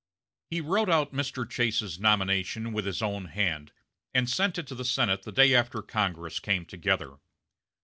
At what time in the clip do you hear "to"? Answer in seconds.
4.65-4.73